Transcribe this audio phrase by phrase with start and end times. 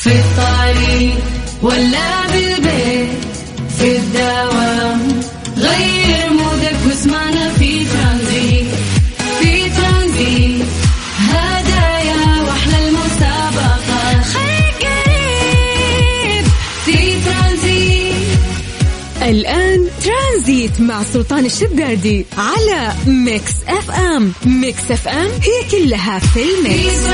[0.00, 1.18] في الطريق
[1.62, 3.08] ولا بالبيت
[3.78, 4.09] في الدوام
[20.80, 24.32] مع سلطان الشدادي على Mix FM.
[24.46, 27.08] Mix FM هي كلها في ال mix.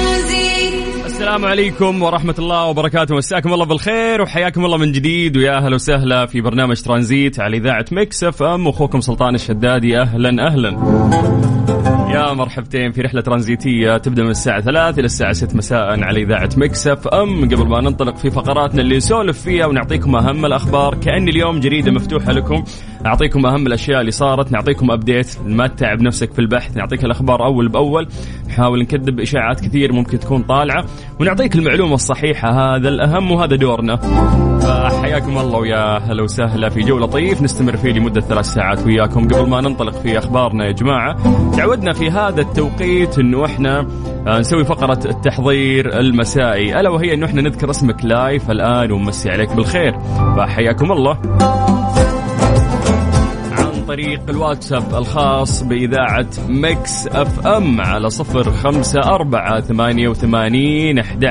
[1.06, 3.14] السلام عليكم ورحمة الله وبركاته.
[3.14, 5.36] مساكم الله بالخير وحياكم الله من جديد.
[5.36, 8.68] ويا أهلا وسهلا في برنامج ترانزيت على إذاعة Mix FM.
[8.68, 11.95] أخوكم سلطان الشدادي أهلا أهلا.
[12.16, 13.96] يا مرحبتين في رحلة ترانزيتية.
[13.96, 17.44] تبدأ من الساعة 3 إلى الساعة 6 مساء على إذاعة Mix FM.
[17.44, 22.32] قبل ما ننطلق في فقراتنا اللي نسولف فيها ونعطيكم أهم الأخبار كأن اليوم جريدة مفتوحة
[22.32, 22.64] لكم.
[23.06, 27.68] أعطيكم أهم الأشياء اللي صارت نعطيكم update ما تتعب نفسك في البحث نعطيك الأخبار أول
[27.68, 28.08] بأول.
[28.56, 30.84] نحاول نكذب إشاعات كثير ممكن تكون طالعة
[31.20, 32.50] ونعطيك المعلومة الصحيحة.
[32.50, 33.96] هذا الأهم وهذا دورنا.
[34.60, 37.42] فحياكم الله ويا هلا وسهلا في جو لطيف.
[37.42, 41.16] نستمر فيه لمدة ثلاث ساعات وياكم قبل ما ننطلق في أخبارنا يا جماعة.
[41.56, 43.86] تعودنا في هذا التوقيت أنه إحنا
[44.26, 46.80] آه، نسوي فقرة التحضير المسائي.
[46.80, 49.98] ألا وهي أنه إحنا نذكر اسمك لايف الآن ونمسي عليك بالخير.
[50.36, 51.18] فحياكم الله.
[53.88, 61.26] طريق الواتساب الخاص بإذاعة Mix FM على صفر خمسة أربعة ثمانية وثمانين أحد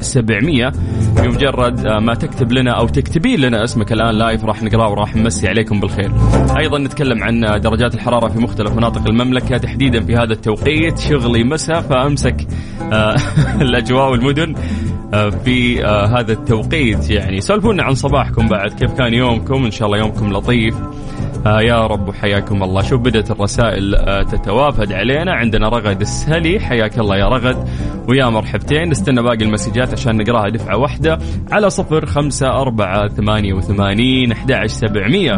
[0.00, 0.72] سبعمية.
[1.16, 5.80] بمجرد ما تكتب لنا أو تكتبين لنا اسمك الآن live راح نقرأه وراح نمسي عليكم
[5.80, 6.12] بالخير.
[6.58, 11.80] أيضا نتكلم عن درجات الحرارة في مختلف مناطق المملكة تحديدا في هذا التوقيت شغلي مساء
[11.80, 12.46] فأمسك
[12.92, 13.16] آه،
[13.64, 14.54] الأجواء والمدن
[15.14, 17.10] آه، في آه، هذا التوقيت.
[17.10, 20.74] يعني سولفونا عن صباحكم بعد كيف كان يومكم؟ إن شاء الله يومكم لطيف.
[21.46, 22.82] آه يا رب وحياكم الله.
[22.82, 25.32] شوف بدأت الرسائل آه تتوافد علينا.
[25.32, 27.68] عندنا رغد السهلي حياك الله يا رغد.
[28.08, 28.88] ويا مرحبتين.
[28.88, 31.18] نستنى باقي المسجات عشان نقراها دفعة واحدة.
[31.52, 35.32] على صفر خمسة أربعة ثمانية وثمانين أحد سبعمية.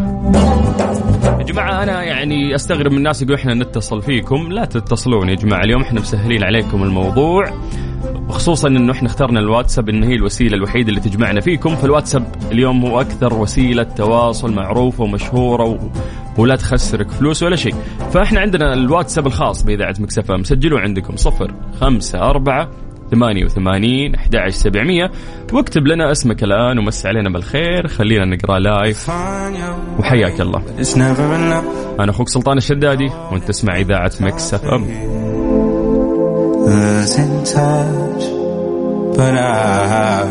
[1.38, 4.52] يا جماعة أنا يعني أستغرب من الناس يقول إحنا نتصل فيكم.
[4.52, 5.60] لا تتصلون يا جماعة.
[5.60, 7.44] اليوم إحنا مسهلين عليكم الموضوع.
[8.28, 11.76] خصوصا إنه إحنا اخترنا الواتساب إنه هي الوسيلة الوحيدة اللي تجمعنا فيكم.
[11.76, 15.78] فالواتساب اليوم هو أكثر وسيلة تواصل معروفة ومشهورة و...
[16.38, 17.74] ولا تخسرك فلوس ولا شيء.
[18.10, 22.68] فإحنا عندنا الواتساب الخاص بإذاعة Mix FM سجلوا عندكم صفر خمسة أربعة
[23.10, 25.10] ثمانية وثمانين أحد سبعمية.
[25.52, 27.86] واكتب لنا اسمك الآن ومس علينا بالخير.
[27.88, 29.10] خلينا نقرأ live
[29.98, 30.62] وحياك الله.
[32.00, 35.35] أنا أخوك سلطان الشدادي وأنت تسمع إذاعة Mix FM.
[36.66, 38.22] Losing touch,
[39.16, 40.26] but I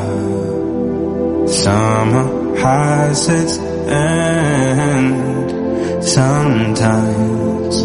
[1.47, 3.57] summer has its
[3.87, 5.15] end.
[6.03, 7.75] Sometimes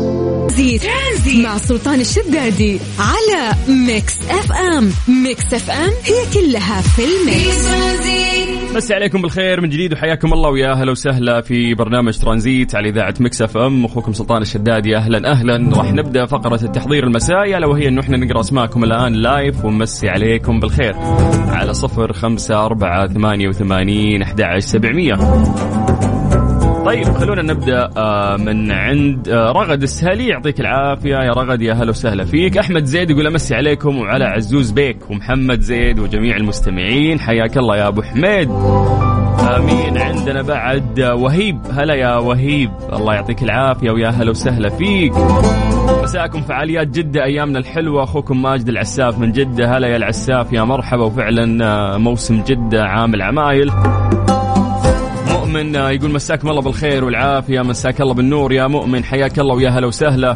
[0.50, 8.29] ترانزيت مع سلطان الشدادي على Mix FM Mix FM هي كلها في ال mix
[8.74, 13.14] مسي عليكم بالخير من جديد وحياكم الله ويا أهلا وسهلا في برنامج ترانزيت على إذاعة
[13.20, 13.84] Mix FM.
[13.84, 15.76] أخوكم سلطان الشدادي أهلا أهلا.
[15.76, 20.60] راح نبدأ فقرة التحضير المسائي ألا وهي إنه إحنا نقرأ أسماءكم الآن live ونمسي عليكم
[20.60, 20.94] بالخير.
[21.48, 25.14] على صفر خمسة أربعة ثمانية وثمانين أحد سبعمية.
[26.90, 31.16] طيب خلونا نبدأ آه، من عند آه، رغد السهلي يعطيك العافية.
[31.16, 32.58] يا رغد يا هلا وسهلا فيك.
[32.58, 37.20] أحمد زيد يقول أمسي عليكم وعلى عزوز بيك ومحمد زيد وجميع المستمعين.
[37.20, 38.50] حياك الله يا أبو حميد.
[39.56, 39.98] آمين.
[39.98, 41.58] عندنا بعد آه، وهيب.
[41.72, 42.70] هلا يا وهيب.
[42.92, 45.12] الله يعطيك العافية ويا هلا وسهلا فيك.
[46.02, 48.02] مساكم فعاليات جدة أيامنا الحلوة.
[48.02, 49.76] أخوكم ماجد العساف من جدة.
[49.76, 51.04] هلا يا العساف يا مرحبا.
[51.04, 53.70] وفعلا موسم جدة عام العمايل
[55.50, 58.52] مؤمن آه، يقول مساكم الله بالخير والعافية مساك الله بالنور.
[58.52, 60.30] يا مؤمن حياك الله ويا هلا وسهلا.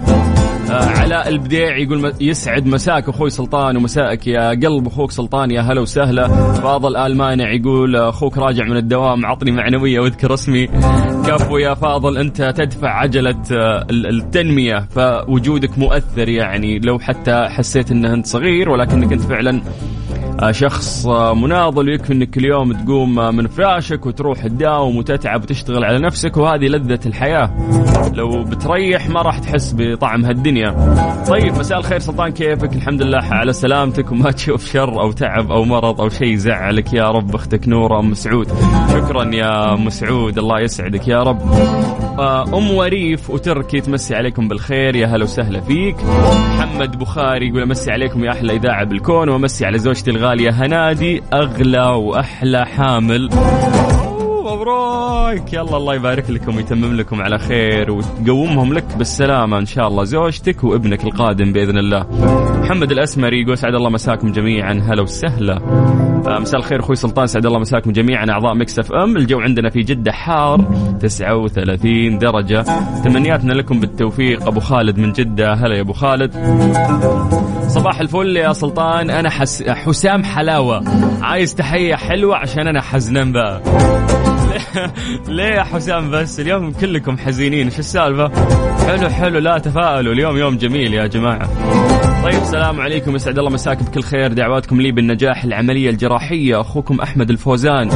[0.70, 5.80] آه، علاء البديع يقول يسعد مساك أخوي سلطان ومساك يا قلب أخوك سلطان يا هلا
[5.80, 6.28] وسهلا.
[6.52, 10.66] فاضل آل مانع يقول آه، أخوك راجع من الدوام عطني معنوية واذكر اسمي.
[11.26, 16.78] كفو يا فاضل أنت تدفع عجلة ال- التنمية فوجودك مؤثر يعني.
[16.78, 19.60] لو حتى حسيت إنه أنت صغير ولكنك أنت فعلا
[20.50, 25.84] شخص آه، مناضل ويكفي إنك كل يوم تقوم آه، من فراشك وتروح تداوم وتتعب وتشتغل
[25.84, 27.50] على نفسك وهذه لذة الحياة.
[28.14, 30.94] لو بتريح ما راح تحس بطعم هالدنيا.
[31.28, 35.64] طيب مساء الخير سلطان كيفك؟ الحمد لله على سلامتك وما تشوف شر أو تعب أو
[35.64, 36.92] مرض أو شيء يزعلك.
[36.92, 38.48] يا رب أختك نورة أم سعود.
[38.92, 41.40] شكرا يا أم سعود الله يسعدك يا رب.
[42.18, 44.96] آه، أم وريف وتركي تمسي عليكم بالخير.
[44.96, 45.96] يا هلا وسهلا فيك.
[46.58, 51.86] محمد بخاري يقول أمسي عليكم يا أحلى إذاعة بالكون وأمسي على زوجتي الغاليه هنادي أغلى
[51.86, 53.28] وأحلى حامل.
[54.44, 55.52] مبروك.
[55.52, 60.04] يلا الله يبارك لكم ويتمم لكم على خير وتقومهم لك بالسلامة إن شاء الله.
[60.04, 62.06] زوجتك وابنك القادم بإذن الله.
[62.64, 65.58] محمد الأسمري يقول سعد الله مساكم جميعا هلا وسهلا.
[66.40, 69.16] مساء الخير أخوي سلطان سعد الله مساكم جميعا أعضاء Mix FM.
[69.16, 70.64] الجو عندنا في جدة حار
[71.00, 72.64] 39 درجة.
[73.04, 74.46] تمنياتنا لكم بالتوفيق.
[74.46, 76.34] أبو خالد من جدة هلا يا أبو خالد.
[77.68, 79.10] صباح الفل يا سلطان.
[79.10, 79.62] أنا حس...
[79.62, 80.84] حسام حلاوة.
[81.22, 83.62] عايز تحية حلوة عشان أنا حزنان بقى.
[85.28, 88.30] ليه يا حسام بس؟ اليوم كلكم حزينين شو السالفة؟
[88.86, 91.48] حلو حلو لا تفاءلوا اليوم يوم جميل يا جماعة.
[92.24, 93.16] طيب السلام عليكم.
[93.16, 94.32] يسعد الله مساكم بكل خير.
[94.32, 96.60] دعواتكم لي بالنجاح العملية الجراحية.
[96.60, 97.88] أخوكم أحمد الفوزان.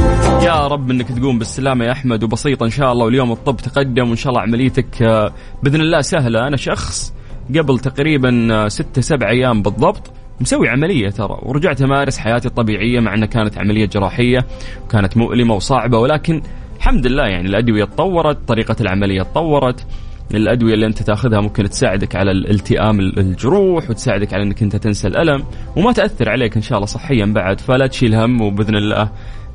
[0.42, 3.04] يا رب إنك تقوم بالسلامة يا أحمد وبسيطة إن شاء الله.
[3.04, 5.32] واليوم الطب تقدم وإن شاء الله عمليتك آه،
[5.62, 6.46] بإذن الله سهلة.
[6.46, 7.14] أنا شخص
[7.58, 10.10] قبل تقريبا آه، ستة سبع أيام بالضبط
[10.40, 14.46] مسوي عملية ترى ورجعت أمارس حياتي الطبيعية مع أنها كانت عملية جراحية
[14.84, 15.98] وكانت مؤلمة وصعبة.
[15.98, 16.42] ولكن
[16.76, 19.86] الحمد لله يعني الأدوية تطورت طريقة العملية تطورت.
[20.34, 25.44] الأدوية اللي أنت تأخذها ممكن تساعدك على الالتئام الجروح وتساعدك على إنك أنت تنسى الألم
[25.76, 29.10] وما تأثر عليك إن شاء الله صحيا بعد فلا تشيل هم وبإذن الله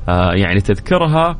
[0.08, 1.38] آه يعني تذكرها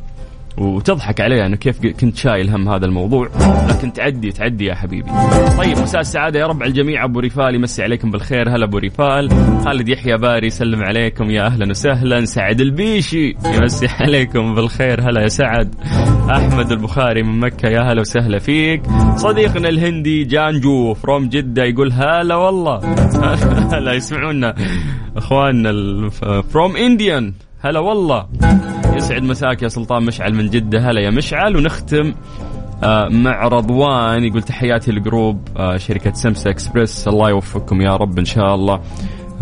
[0.58, 3.28] وتضحك عليها إنه كيف كنت شايل هم هذا الموضوع.
[3.68, 5.10] لكن تعدي تعدي يا حبيبي.
[5.58, 7.04] طيب مساء السعادة يا رب على الجميع.
[7.04, 8.48] أبو ريفال يمسي عليكم بالخير.
[8.48, 9.30] هلا أبو ريفال.
[9.64, 11.30] خالد يحيى باري يسلم عليكم.
[11.30, 12.24] يا أهلا وسهلا.
[12.24, 15.10] سعد البيشي يمسي عليكم بالخير.
[15.10, 15.74] هلا يا سعد.
[16.30, 17.68] أحمد البخاري من مكة.
[17.68, 18.82] يا هلا وسهلا فيك.
[19.16, 22.80] صديقنا الهندي جانجو from جدة يقول هلا والله.
[23.74, 24.54] هلا يسمعونا.
[25.16, 25.72] إخواننا
[26.50, 28.26] from Indian هلا والله.
[28.96, 30.90] يسعد مساك يا سلطان مشعل من جدة.
[30.90, 31.56] هلا يا مشعل.
[31.56, 32.14] ونختم
[32.82, 38.18] آه، مع رضوان يقول تحياتي ل group آه، شركة SMSA Express الله يوفقكم يا رب
[38.18, 38.80] إن شاء الله.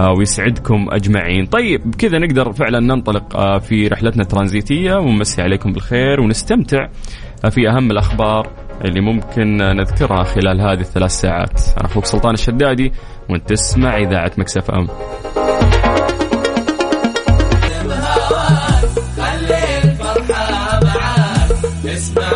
[0.00, 1.46] ويسعدكم أجمعين.
[1.46, 6.88] طيب بكذا نقدر فعلا ننطلق في رحلتنا الترانزيتية ونمسي عليكم بالخير ونستمتع
[7.50, 8.50] في أهم الأخبار
[8.84, 11.60] اللي ممكن نذكرها خلال هذه الثلاث ساعات.
[11.78, 12.92] أنا أخوك سلطان الشدادي
[13.30, 14.88] وأنت تسمع إذاعة مكسف أم.
[21.84, 22.31] اسمع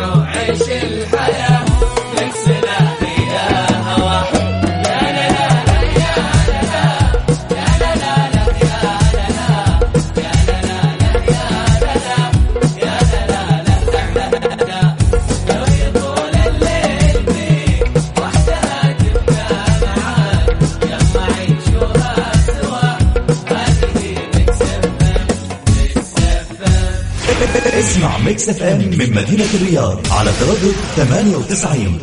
[28.47, 31.99] Mix FM من مدينة الرياض على تردد 98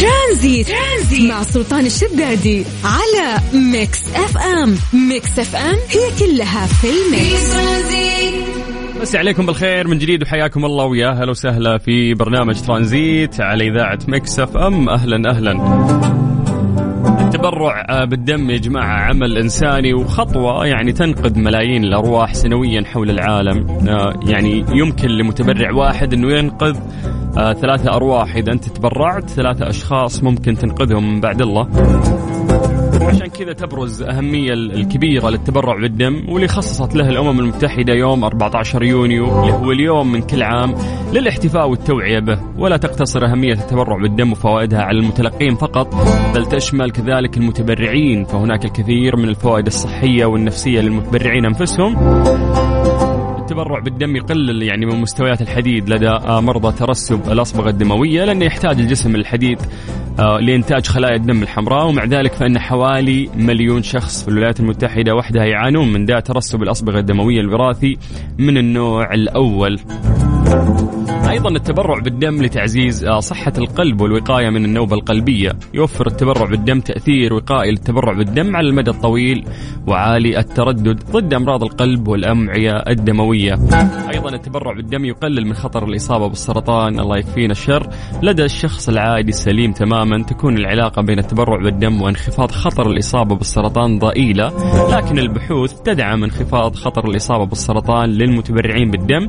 [0.00, 0.68] ترانزيت.
[0.68, 1.30] ترانزيت.
[1.30, 4.76] مع سلطان الشدادي على Mix FM.
[5.08, 7.54] Mix FM هي كلها في ال mix.
[9.02, 13.98] مسي عليكم بالخير من جديد وحياكم الله ويا أهلا وسهلا في برنامج ترانزيت على إذاعة
[14.08, 14.88] Mix FM.
[14.88, 16.33] أهلا أهلا.
[17.44, 23.88] التبرع آه، بالدم يا جماعة عمل إنساني وخطوة يعني تنقذ ملايين الأرواح سنويا حول العالم.
[23.88, 26.76] آه، يعني يمكن لمتبرع واحد أنه ينقذ
[27.38, 28.36] آه، ثلاثة أرواح.
[28.36, 31.68] إذا أنت تبرعت ثلاثة أشخاص ممكن تنقذهم من بعد الله.
[33.14, 39.42] عشان كذا تبرز أهمية الكبيرة للتبرع بالدم واللي خصصت له الأمم المتحدة يوم 14 يونيو
[39.42, 40.74] اللي هو اليوم من كل عام
[41.12, 42.38] للاحتفاء والتوعية به.
[42.58, 45.94] ولا تقتصر أهمية التبرع بالدم وفوائدها على المتلقين فقط
[46.34, 51.94] بل تشمل كذلك المتبرعين فهناك الكثير من الفوائد الصحية والنفسية للمتبرعين أنفسهم.
[53.54, 59.14] التبرع بالدم يقلل يعني من مستويات الحديد لدى مرضى ترسب الأصبغة الدموية لأنه يحتاج الجسم
[59.14, 59.58] الحديد
[60.18, 65.44] آه، لإنتاج خلايا الدم الحمراء ومع ذلك فإن حوالي مليون شخص في الولايات المتحدة وحدها
[65.44, 67.98] يعانون من داء ترسب الأصبغة الدموية الوراثي
[68.38, 69.80] من النوع الأول.
[71.34, 75.52] أيضا التبرع بالدم لتعزيز آه، صحة القلب والوقاية من النوبة القلبية.
[75.74, 79.44] يوفر التبرع بالدم تأثير وقائي للتبرع بالدم على المدى الطويل
[79.86, 83.52] وعالي التردد ضد أمراض القلب والأمعية الدموية.
[84.14, 87.00] أيضا التبرع بالدم يقلل من خطر الإصابة بالسرطان.
[87.00, 87.88] الله يكفينا الشر.
[88.22, 94.52] لدى الشخص العادي السليم تماما تكون العلاقة بين التبرع بالدم وانخفاض خطر الإصابة بالسرطان ضئيلة.
[94.96, 99.28] لكن البحوث تدعم انخفاض خطر الإصابة بالسرطان للمتبرعين بالدم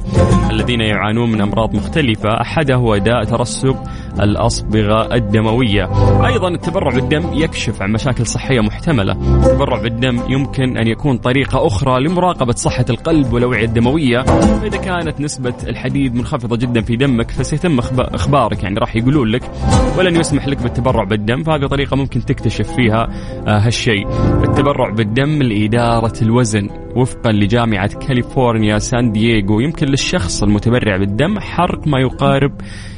[0.51, 3.75] الذين يعانون من أمراض مختلفة أحدها هو داء ترسب
[4.19, 5.89] الأصبغة الدموية.
[6.25, 9.11] أيضا التبرع بالدم يكشف عن مشاكل صحية محتملة.
[9.11, 14.21] التبرع بالدم يمكن أن يكون طريقة أخرى لمراقبة صحة القلب والأوعية الدموية.
[14.21, 18.63] فإذا كانت نسبة الحديد منخفضة جدا في دمك فسيتم إخبارك.
[18.63, 19.51] يعني راح يقولون لك
[19.97, 23.07] ولن يسمح لك بالتبرع بالدم فهذه طريقة ممكن تكتشف فيها
[23.47, 24.07] آه، هالشيء.
[24.43, 26.84] التبرع بالدم لإدارة الوزن.
[26.95, 29.59] وفقا لجامعة كاليفورنيا سان دييغو.
[29.59, 32.51] يمكن للشخص المتبرع بالدم حرق ما يقارب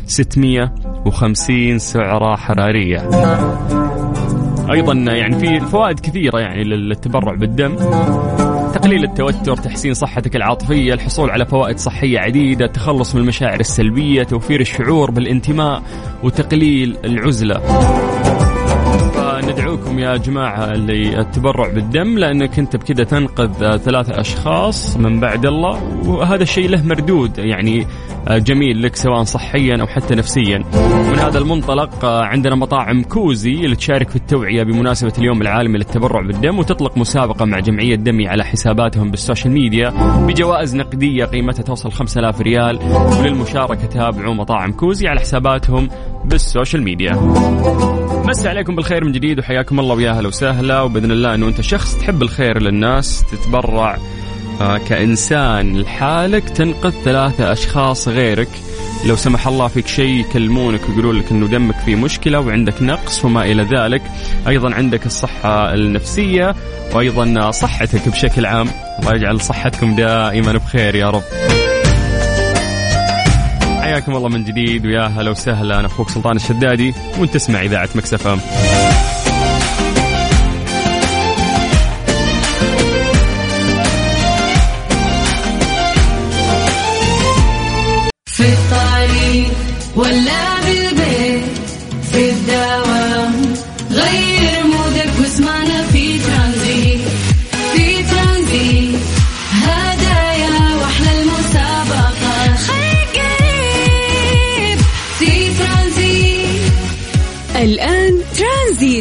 [0.05, 3.09] 650 سعرة حرارية.
[4.71, 7.75] أيضا يعني في فوائد كثيرة يعني للتبرع بالدم.
[8.73, 14.61] تقليل التوتر تحسين صحتك العاطفية الحصول على فوائد صحية عديدة التخلص من المشاعر السلبية توفير
[14.61, 15.83] الشعور بالانتماء
[16.23, 17.61] وتقليل العزلة.
[19.47, 26.43] ندعوكم يا جماعة للتبرع بالدم لأنك أنت بكذا تنقذ ثلاثة أشخاص من بعد الله وهذا
[26.43, 27.87] الشيء له مردود يعني
[28.29, 30.57] جميل لك سواء صحيا أو حتى نفسيا.
[31.11, 36.59] من هذا المنطلق عندنا مطاعم كوزي اللي تشارك في التوعية بمناسبة اليوم العالمي للتبرع بالدم
[36.59, 39.89] وتطلق مسابقة مع جمعية دمي على حساباتهم بال social media
[40.27, 42.79] بجوائز نقدية قيمتها توصل 5000 ريال.
[43.19, 45.89] وللمشاركة تابعوا مطاعم كوزي على حساباتهم
[46.27, 47.13] بال social media.
[48.25, 50.81] مسي عليكم بالخير من جديد وحياكم الله ويا أهلا وسهلا.
[50.81, 53.97] وبإذن الله إنه أنت شخص تحب الخير للناس تتبرع
[54.61, 58.47] آه، كإنسان لحالك تنقذ ثلاثة أشخاص غيرك.
[59.05, 63.45] لو سمح الله فيك شيء يكلمونك ويقولون لك إنه دمك فيه مشكلة وعندك نقص وما
[63.45, 64.01] إلى ذلك،
[64.47, 66.55] أيضا عندك الصحة النفسية
[66.93, 68.67] وأيضا صحتك بشكل عام،
[68.99, 71.56] الله يجعل صحتكم دائما بخير يا رب.
[73.97, 75.79] حياكم الله من جديد ويا هلا وسهلا.
[75.79, 78.35] أنا أخوك سلطان الشدادي وأنت تسمع إذاعة مكسفه
[88.25, 89.51] في الطريق
[89.95, 90.66] ولا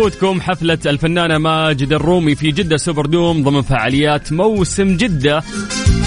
[0.00, 5.42] تفوتكم حفلة الفنانة ماجد الرومي في جدة سوبر دوم ضمن فعاليات موسم جدة.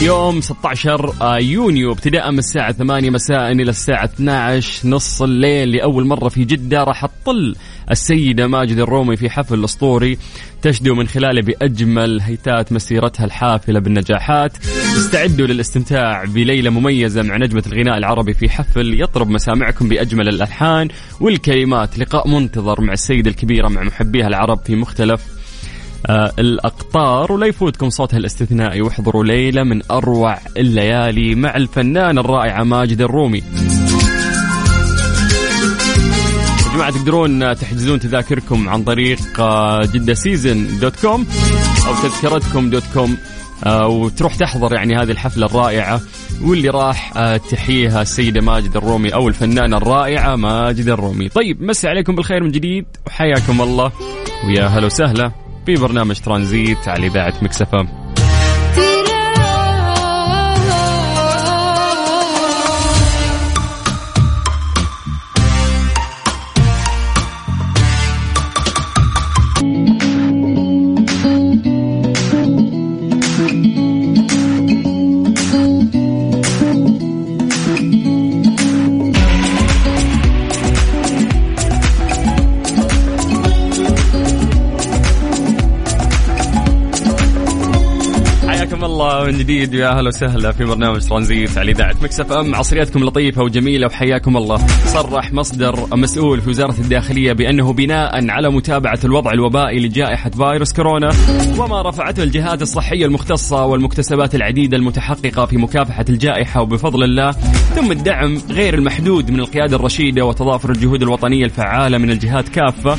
[0.01, 6.29] يوم 16 يونيو ابتداء من الساعة 8 مساء إلى الساعة 12 نص الليل لأول مرة
[6.29, 7.55] في جدة راح تطل
[7.91, 10.17] السيدة ماجد الرومي في حفل أسطوري
[10.62, 14.57] تشدو من خلاله بأجمل هيتات مسيرتها الحافلة بالنجاحات.
[14.97, 20.88] استعدوا للاستمتاع بليلة مميزة مع نجمة الغناء العربي في حفل يطرب مسامعكم بأجمل الألحان
[21.19, 22.00] والكلمات.
[22.00, 25.42] لقاء منتظر مع السيدة الكبيرة مع محبيها العرب في مختلف آه
[26.10, 28.81] الأقطار ولا يفوتكم صوتها الاستثنائي.
[28.81, 33.43] واحضروا ليلة من أروع الليالي مع الفنانة الرائعة ماجدة الرومي.
[36.67, 41.25] يا جماعة تقدرون تحجزون تذاكركم عن طريق آه، جدة season dot com
[41.88, 43.17] أو تذكرتكم dot com.
[43.65, 46.01] آه، وتروح تحضر يعني هذه الحفلة الرائعة
[46.41, 51.29] واللي راح آه، تحييها السيدة ماجدة الرومي أو الفنانة الرائعة ماجدة الرومي.
[51.29, 53.91] طيب مسي عليكم بالخير من جديد وحياكم الله.
[54.48, 55.42] ويا هلا وسهلا.
[55.65, 58.02] في برنامج ترانزيت على إذاعة مكسفة
[89.34, 89.74] من جديد.
[89.74, 92.56] يا أهلا وسهلا في برنامج ترانزيت على إذاعة مكسف أم.
[92.56, 94.58] عصرياتكم لطيفة وجميلة وحياكم الله.
[94.86, 101.10] صرح مصدر مسؤول في وزارة الداخلية بأنه بناء على متابعة الوضع الوبائي لجائحة فيروس كورونا
[101.58, 106.62] وما رفعته الجهات الصحية المختصة والمكتسبات العديدة المتحققة في مكافحة الجائحة.
[106.62, 107.32] وبفضل الله
[107.75, 112.98] ثم الدعم غير المحدود من القيادة الرشيدة وتضافر الجهود الوطنية الفعالة من الجهات كافة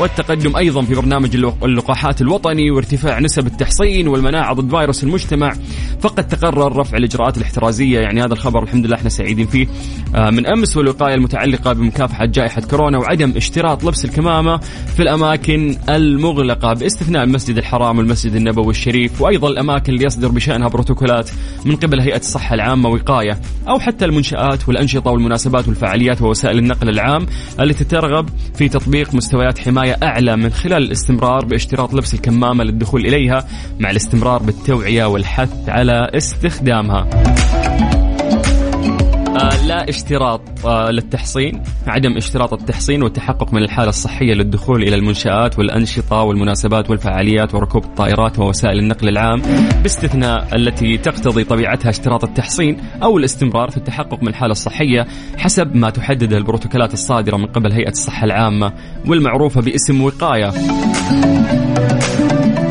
[0.00, 5.52] والتقدم أيضا في برنامج اللق- اللقاحات الوطني وارتفاع نسب التحصين والمناعة ضد فيروس المجتمع.
[6.00, 8.00] فقد تقرر رفع الإجراءات الاحترازية.
[8.00, 9.66] يعني هذا الخبر الحمد لله إحنا سعيدين فيه.
[10.14, 14.56] آه، من أمس والوقاية المتعلقة بمكافحة جائحة كورونا وعدم اشتراط لبس الكمامة
[14.96, 21.30] في الأماكن المغلقة باستثناء المسجد الحرام والمسجد النبوي الشريف وأيضا الأماكن اللي يصدر بشأنها بروتوكولات
[21.64, 27.26] من قبل هيئة الصحة العامة وقاية أو حتى المنشآت والأنشطة والمناسبات والفعاليات ووسائل النقل العام
[27.60, 33.44] التي ترغب في تطبيق مستويات حماية أعلى من خلال الاستمرار باشتراط لبس الكمامة للدخول إليها
[33.80, 37.08] مع الاستمرار بالتوعية والحث على استخدامها.
[39.28, 45.58] آه لا اشتراط آه للتحصين عدم اشتراط التحصين والتحقق من الحالة الصحية للدخول إلى المنشآت
[45.58, 49.42] والأنشطة والمناسبات والفعاليات وركوب الطائرات ووسائل النقل العام
[49.82, 55.06] باستثناء التي تقتضي طبيعتها اشتراط التحصين أو الاستمرار في التحقق من الحالة الصحية
[55.36, 58.72] حسب ما تحدده البروتوكولات الصادرة من قبل هيئة الصحة العامة
[59.06, 60.52] والمعروفة باسم وقاية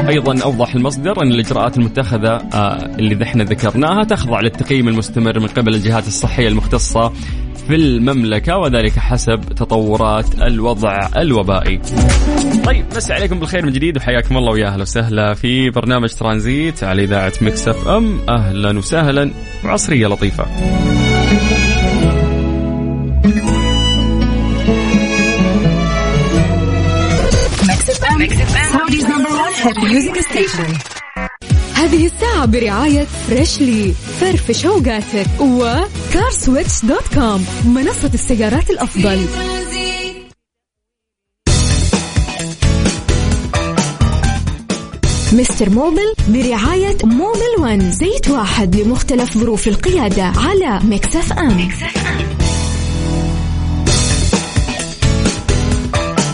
[0.08, 5.76] أيضا أوضح المصدر أن الإجراءات المتخذة آه، اللي إحنا ذكرناها تخضع للتقييم المستمر من قبل
[5.76, 7.12] الجهات الصحية المختصة
[7.68, 11.82] في المملكة وذلك حسب تطورات الوضع الوبائي.
[12.66, 17.04] طيب مسي عليكم بالخير من جديد وحياكم الله ويا أهلا وسهلا في برنامج ترانزيت على
[17.04, 18.82] إذاعة مكس أف أم أهلا
[31.74, 39.28] هذه الساعة برعاية Freshly فرفش اوقاتك و CarSwitch.com منصة السيارات الأفضل.
[45.34, 45.70] Mr.
[45.70, 51.70] Mobil برعاية Mobil One زيت واحد لمختلف ظروف القيادة على Mix FM.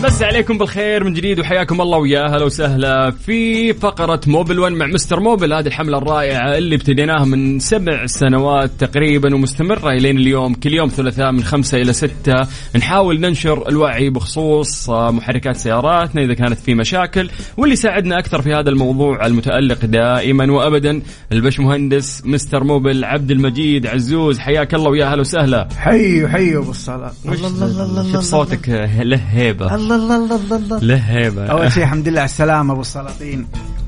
[0.04, 4.86] نمسي عليكم بالخير من جديد وحياكم الله ويا هلا وسهلا في فقرة Mobil 1 مع
[4.86, 5.20] Mr.
[5.20, 5.52] Mobil.
[5.52, 10.54] هذه الحملة الرائعة اللي ابتديناها من سبع سنوات تقريبا ومستمرة إلين اليوم.
[10.54, 12.34] كل يوم ثلاثاء من خمسة إلى ستة.
[12.76, 17.30] نحاول ننشر الوعي بخصوص آه، محركات سياراتنا إذا كانت في مشاكل.
[17.56, 23.86] واللي يساعدنا أكثر في هذا الموضوع المتألق دائما وأبدا البش مهندس مستر موبل عبد المجيد
[23.86, 24.38] عزوز.
[24.38, 25.68] حياك الله ويا هلا وسهلا.
[25.76, 27.12] حيوا حيوا بالصلاة
[28.12, 28.68] شوف صوتك
[28.98, 32.72] له هيبة الله الله الله الله الله له هيبة أول شيء الحمد لله على السلامة
[32.72, 33.46] أبو السلاطين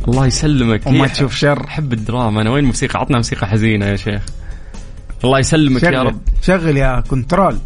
[0.08, 1.64] الله يسلمك وما تشوف شر.
[1.64, 4.22] احب الدراما أنا وين موسيقى عطنا موسيقى حزينه يا شيخ
[5.24, 7.58] الله يسلمك يا شغل رب شغل يا control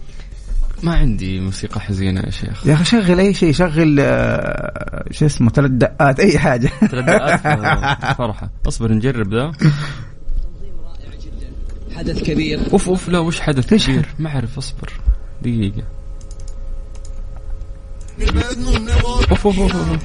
[0.83, 5.51] ما عندي موسيقى حزينه يا شيخ يا أخي شغل أي شيء شغل آه، شو اسمه
[5.51, 9.53] ثلاث دقات أي حاجة ثلاث دقات آه، فرحه اصبر نجرب ذا
[11.97, 14.93] حدث كبير اوف اوف لا وش حدث كبير ما اعرف اصبر
[15.43, 15.83] دقيقه
[18.21, 19.99] اوف اوف اوف أوف.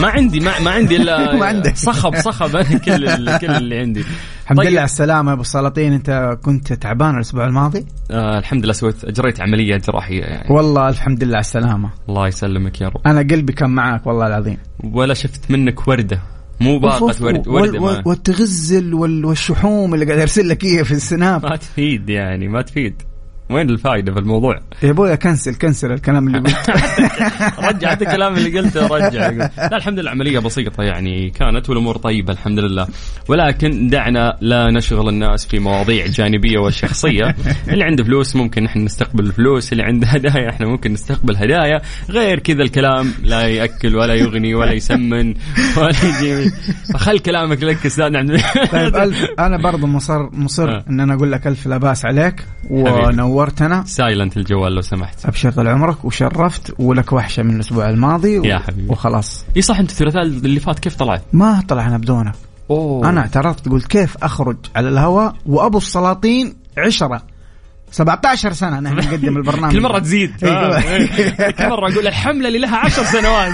[0.00, 1.76] ما عندي ما, ما عندي إلا ما عندك.
[1.76, 4.04] صخب صخب أنا كل ال- كل اللي عندي.
[4.44, 4.68] الحمد طيب.
[4.68, 5.28] لله على السلامة.
[5.30, 10.20] يا أبو السلاطين أنت كنت تعبان الأسبوع الماضي؟ آه الحمد لله سويت اجريت عملية جراحية
[10.20, 10.54] يعني.
[10.54, 11.90] والله الحمد لله على السلامة.
[12.08, 13.00] الله يسلمك يا رب.
[13.06, 14.58] أنا قلبي كان معك والله العظيم.
[14.84, 16.22] ولا شفت منك وردة.
[16.60, 21.42] مو باقة أوف، ورد وال- والتغزل وال- والشحوم اللي قاعد أرسل لك إياها في السناب.
[21.46, 23.02] ما تفيد يعني ما تفيد.
[23.50, 26.70] وين الفائده في الموضوع؟ يا ابويا كنسل كنسل الكلام اللي قلت
[27.68, 29.30] رجع حتى الكلام اللي قلته رجع.
[29.70, 32.86] لا الحمد لله عملية بسيطة يعني كانت والأمور طيبة الحمد لله.
[33.28, 37.36] ولكن دعنا لا نشغل الناس في مواضيع جانبية وشخصية.
[37.72, 41.80] اللي عنده فلوس ممكن نحن نستقبل فلوس اللي عنده هدايا إحنا ممكن نستقبل هدايا.
[42.10, 45.34] غير كذا الكلام لا يأكل ولا يغني ولا يسمن
[45.76, 46.50] ولا يجي
[46.94, 48.40] فخل كلامك لك أستاذ عبد
[48.72, 50.84] طيب ألف أنا برضه مصر مصر آه.
[50.90, 52.44] إن أنا أقول لك ألف لا باس عليك
[53.34, 55.26] ونورتنا silent الجوال لو سمحت.
[55.26, 58.44] ابشر طال عمرك وشرفت ولك وحشة من الأسبوع الماضي و...
[58.44, 58.92] يا حبيبي.
[58.92, 59.44] وخلاص.
[59.56, 62.34] إي صح أنت الثلاثاء اللي فات كيف طلعت؟ ما طلعنا بدونك.
[62.70, 63.08] أوه.
[63.08, 67.22] أنا اعترضت قلت كيف أخرج على الهواء وأبو السلاطين عشرة؟
[67.94, 69.72] 17 سنة نحن نقدم البرنامج.
[69.72, 70.32] كل مرة تزيد.
[70.44, 70.78] أيوة.
[70.78, 71.50] آه.
[71.50, 73.52] كل مرة أقول الحملة اللي لها عشر سنوات.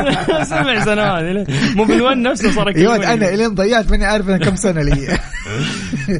[0.50, 1.50] سبع سنوات.
[1.76, 2.66] مو بالون نفسه صار.
[2.68, 5.18] ولد أنا الين ضيعت ماني عارف أنا كم سنة لي.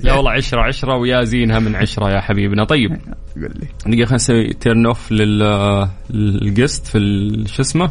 [0.02, 2.64] لا والله عشرة عشرة ويا زينها من عشرة يا حبيبنا.
[2.64, 2.90] طيب.
[3.36, 3.66] قول لي.
[3.86, 5.12] دقيقة خلينا نسوي turn off
[6.10, 6.98] لل guests في
[7.46, 7.90] شو اسمه؟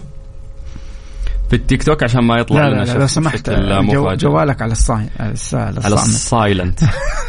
[1.49, 4.13] في التيك توك عشان ما يطلع لا لنا لا, لو سمحت جو.
[4.13, 5.55] جوالك على الصاي على السا-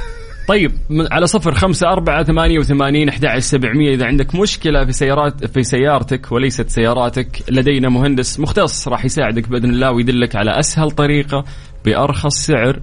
[0.49, 3.95] طيب على صفر خمسة أربعة ثمانية وثمانين أحد سبعمية.
[3.95, 9.71] إذا عندك مشكلة في سيارات في سيارتك وليست سياراتك لدينا مهندس مختص راح يساعدك بإذن
[9.71, 11.45] الله ويدلك على أسهل طريقة
[11.85, 12.81] بأرخص سعر.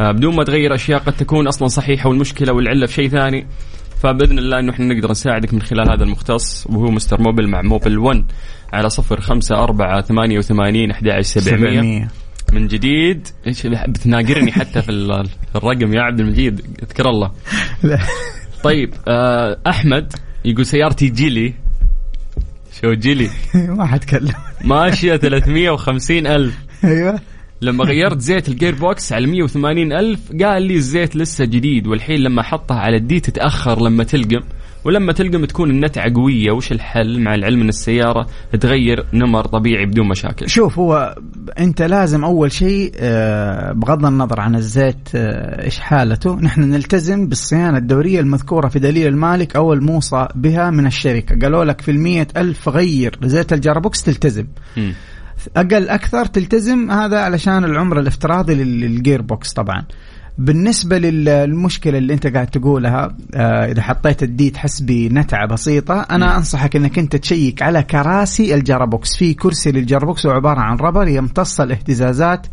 [0.00, 3.46] آه، بدون ما تغير أشياء قد تكون أصلا صحيحة والمشكلة والعلة في شيء ثاني.
[4.02, 7.98] فبإذن الله أنه إحنا نقدر نساعدك من خلال هذا المختص وهو مستر موبل مع موبل
[7.98, 8.24] 1
[8.72, 11.80] على صفر خمسة أربعة ثمانية وثمانين أحد سبعمية.
[11.80, 12.21] 700
[12.52, 13.28] من جديد.
[13.46, 16.60] إيش بتناقرني حتى في ال- في الرقم يا عبد المجيد.
[16.82, 17.30] اذكر الله.
[17.82, 17.98] لا.
[18.64, 20.12] طيب آه أحمد
[20.44, 21.54] يقول سيارتي جيلي.
[22.80, 23.28] شو جيلي؟
[23.78, 24.34] ما حتكلم
[24.64, 26.58] ماشية 350 ألف.
[26.84, 27.20] أيوه.
[27.62, 32.42] لما غيرت زيت ال gearbox على 180 ألف قال لي الزيت لسه جديد والحين لما
[32.42, 34.40] حطها على ال D تتأخر لما تلقم.
[34.84, 38.26] ولما تلقم تكون النتعة قوية وش الحل مع العلم إن السيارة
[38.60, 41.16] تغير نمر طبيعي بدون مشاكل؟ شوف هو
[41.58, 47.78] أنت لازم أول شيء آه، بغض النظر عن الزيت آه، إيش حالته نحن نلتزم بالصيانة
[47.78, 51.38] الدورية المذكورة في دليل المالك أو الموصى بها من الشركة.
[51.42, 54.46] قالوا لك في المية ألف غير زيت ال gearbox تلتزم.
[54.76, 54.92] مم.
[55.56, 59.84] أقل أكثر تلتزم هذا علشان العمر الافتراضي لل- لل gearbox طبعا.
[60.38, 66.00] بالنسبة لل- للمشكلة اللي انت قاعد تقولها آه إذا حطيت ال D تحس بنتعة بسيطة
[66.10, 69.16] أنا أنصحك إنك أنت تشيك على كراسي ال gearbox.
[69.16, 72.46] في كرسي لل gearbox هو عباره عن rubber يمتص الاهتزازات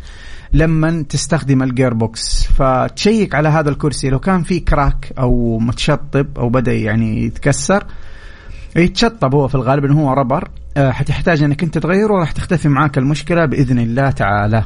[0.52, 6.48] لما تستخدم ال gearbox فتشيك على هذا الكرسي لو كان في crack أو متشطب أو
[6.48, 7.84] بدأ يعني يتكسر
[8.76, 12.98] يتشطب هو في الغالب إنه هو ربر آه، حتحتاج إنك أنت تغيره وراح تختفي معاك
[12.98, 14.64] المشكلة بإذن الله تعالى.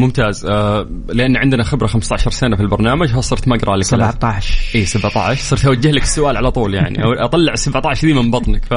[0.00, 0.46] ممتاز.
[0.46, 4.84] آه لأن عندنا خبرة 15 سنة في البرنامج ها صرت ما أقرأ لك 17 إي
[4.84, 7.04] 17 صرت أوجه لك السؤال على طول يعني.
[7.04, 8.64] أو أطلع 17 دي من بطنك.
[8.64, 8.74] ف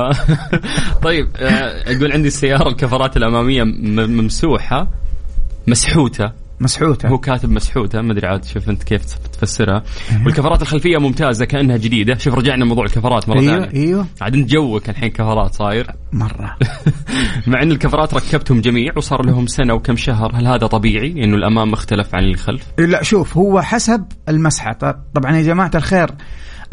[1.06, 4.88] طيب آه يقول عندي السيارة الكفرات الأمامية ممسوحة
[5.68, 6.43] مسحوتة.
[6.60, 7.10] مسحوته.
[7.10, 9.84] هو كاتب مسحوته ما أدري عاد شوف أنت كيف تفسرها.
[10.26, 12.18] والكفرات الخلفية ممتازة كأنها جديدة.
[12.18, 13.84] شوف رجعنا موضوع الكفرات مرة أيوه ثانية.
[13.88, 14.06] أيوه.
[14.22, 15.88] عاد أنت جوك الحين كفرات صاير.
[16.12, 16.58] مرة.
[17.48, 20.32] مع إن الكفرات ركبتهم جميع وصار لهم سنة وكم شهر.
[20.36, 24.74] هل هذا طبيعي؟ إنه الأمام مختلف عن الخلف؟ لا شوف هو حسب المسحة.
[24.74, 26.10] طب- طبعا يا جماعة الخير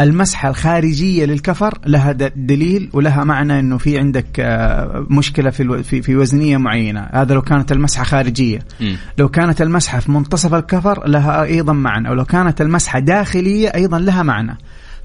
[0.00, 6.56] المسحة الخارجية للكفر لها دليل ولها معنى إنه في عندك آه، مشكلة في في وزنية
[6.56, 7.00] معينة.
[7.12, 8.58] هذا لو كانت المسحة خارجية.
[8.80, 8.96] مم.
[9.18, 12.10] لو كانت المسحة في منتصف الكفر لها أيضا معنى.
[12.10, 14.56] ولو كانت المسحة داخلية أيضا لها معنى.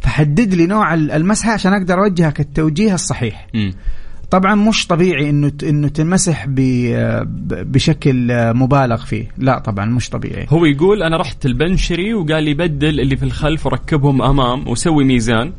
[0.02, 3.48] فحدد لي نوع ال- المسحة عشان أقدر أوجهك التوجيه الصحيح.
[3.54, 3.74] مم.
[4.32, 6.46] طبعا مش طبيعي إنه إنه تنمسح
[7.50, 13.00] بشكل مبالغ فيه لا طبعا مش طبيعي هو يقول أنا رحت البنشري وقال لي بدل
[13.00, 15.54] اللي في الخلف وركبهم أمام وسوي ميزان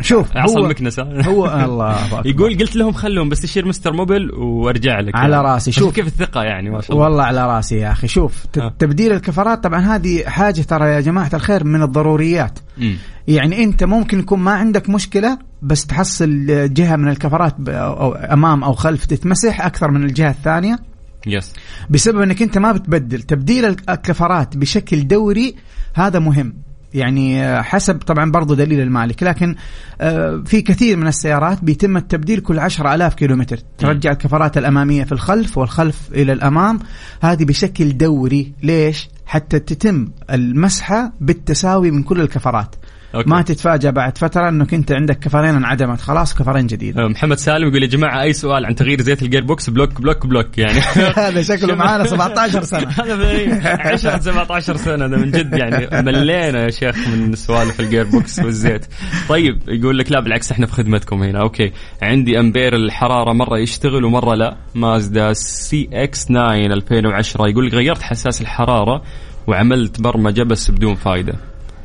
[0.00, 2.26] شوف عصا هو المكنسه هو الله أكبر.
[2.26, 5.48] يقول قلت لهم خلهم بس يصير مستر موبل وأرجع لك على يعني.
[5.48, 5.72] راسي.
[5.72, 5.94] شوف.
[5.94, 8.74] كيف الثقة يعني ما شاء الله والله على راسي يا أخي شوف آه.
[8.78, 12.96] تبديل الكفرات طبعا هذه حاجة ترى يا جماعة الخير من الضروريات مم.
[13.28, 18.72] يعني انت ممكن يكون ما عندك مشكلة بس تحصل جهة من الكفرات أو أمام أو
[18.72, 20.78] خلف تتمسح أكثر من الجهة الثانية.
[21.26, 21.52] يس
[21.90, 23.22] بسبب إنك أنت ما بتبدل.
[23.22, 25.54] تبديل الك- الكفرات بشكل دوري
[25.94, 26.54] هذا مهم.
[26.94, 29.22] يعني آه، حسب طبعا برضو دليل المالك.
[29.22, 29.54] لكن
[30.00, 33.58] آه، في كثير من السيارات بيتم التبديل كل عشرة ألاف كيلومتر.
[33.78, 36.78] ترجع الكفرات الأمامية في الخلف والخلف إلى الأمام.
[37.22, 38.52] هذه بشكل دوري.
[38.62, 42.74] ليش؟ حتى تتم المسحة بالتساوي من كل الكفرات.
[43.14, 43.30] okay.
[43.30, 47.68] ما تتفاجأ بعد فترة أنك أنت عندك كفرين انعدمت خلاص كفرين جديد آه، محمد سالم
[47.68, 50.78] يقول يا جماعة أي سؤال عن تغيير زيت ال gearbox block block block يعني.
[51.26, 52.88] هذا شكله معانا 17 سنة.
[53.00, 55.06] هذا في 10 17 سنة.
[55.06, 58.86] ده من جد يعني ملينا يا شيخ من سوالف ال gearbox والزيت.
[59.28, 61.40] طيب يقول لك لا بالعكس إحنا في خدمتكم هنا.
[61.40, 61.72] okay.
[62.02, 64.56] عندي أمبير الحرارة مرة يشتغل ومرة لا.
[64.74, 69.02] Mazda CX 9 2010 يقول لك غيرت حساس الحرارة
[69.46, 70.94] وعملت برمجة بس بدون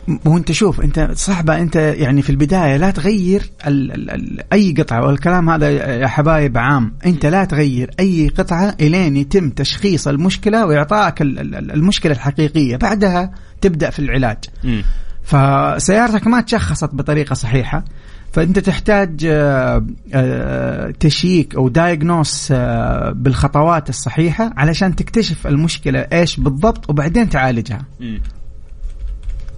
[0.08, 4.74] فائده وانت شوف انت صعبه انت يعني في البداية لا تغير ال ال ال أي
[4.78, 6.94] قطعة والكلام هذا يا حبايب عام.
[7.06, 12.78] انت لا تغير أي قطعة إلين يتم تشخيص المشكلة واعطائك ال- ال- المشكلة الحقيقية.
[12.78, 13.32] بعدها
[13.62, 14.38] تبدأ في العلاج.
[14.64, 14.84] مم.
[15.24, 17.84] فسيارتك ما تشخصت بطريقة صحيحة.
[18.34, 22.52] فأنت تحتاج آه، آه، تشييك أو دايجنوس
[23.12, 27.82] بالخطوات الصحيحة علشان تكتشف المشكلة إيش بالضبط وبعدين تعالجها.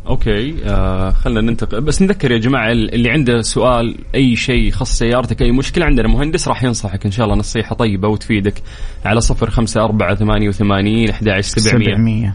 [0.08, 1.82] okay آه خلينا ننتقل.
[1.82, 6.48] بس نذكر يا جماعة اللي عنده سؤال أي شيء يخص سيارتك أي مشكلة عندنا مهندس
[6.48, 8.54] راح ينصحك إن شاء الله نصيحة طيبة وتفيدك.
[9.06, 11.96] على صفر خمسة أربعة ثمانية وثمانين أحد عشر سبعمية.
[11.96, 12.34] 700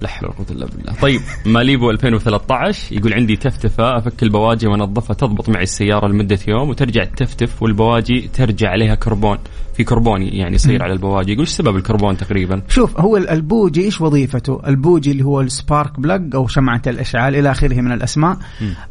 [0.00, 0.92] لا حول ولا قوة إلا بالله.
[1.02, 7.04] طيب ماليبو 2013 يقول عندي تفتفة أفك البواجي وأنظفها تضبط معي السيارة لمدة يوم وترجع
[7.04, 9.38] تفتف والبواجي ترجع عليها كربون.
[9.74, 11.32] في كربون يعني يصير على البواجي.
[11.32, 16.00] يقول إيش سبب الكربون تقريبا؟ شوف هو البوجي إيش وظيفته؟ البوجي اللي هو ال spark
[16.00, 18.36] plug أو شمعة الأشعال إلى آخره من الأسماء.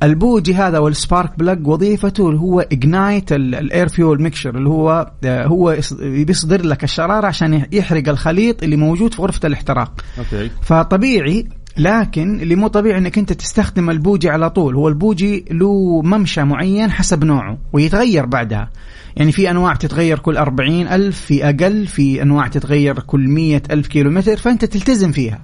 [0.04, 5.12] البوجي هذا وال spark plug وظيفته اللي هو ignite ال air fuel mixture اللي هو
[5.24, 9.92] آه، هو يص- بيصدر لك الشرارة عشان يحرق الخليط اللي موجود في غرفة الاحتراق.
[10.20, 10.50] okay.
[11.00, 11.46] فطبيعي
[11.78, 14.76] لكن اللي مو طبيعي إنك أنت تستخدم البوجي على طول.
[14.76, 18.70] هو البوجي له ممشى معين حسب نوعه ويتغير بعدها.
[19.16, 23.88] يعني في أنواع بتتغير كل أربعين ألف في أقل في أنواع تتغير كل مية ألف
[23.88, 25.40] كيلومتر فأنت تلتزم فيها.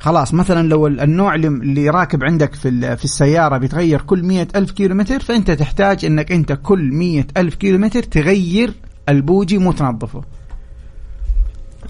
[0.00, 4.70] خلاص مثلا لو ال- النوع اللي- راكب عندك في في السيارة بيتغير كل مية ألف
[4.70, 8.72] كيلومتر فأنت تحتاج إنك أنت كل مية ألف كيلومتر تغير
[9.08, 10.22] البوجي مو تنظفه.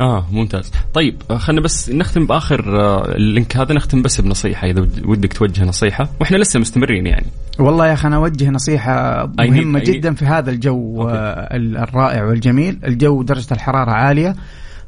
[0.01, 0.73] آه ممتاز.
[0.95, 5.03] طيب آه، خلينا بس نختم بآخر آه، ال link هذا نختم بس بنصيحة إذا ود-
[5.07, 6.09] ودك توجه نصيحة.
[6.21, 7.27] وإحنا لسه مستمرين يعني.
[7.59, 11.03] والله يا أخي أنا أوجه نصيحة I need- مهمة I need- جدا في هذا الجو
[11.03, 11.13] okay.
[11.15, 12.79] آه، ال- الرائع والجميل.
[12.85, 14.37] الجو درجة الحرارة عالية.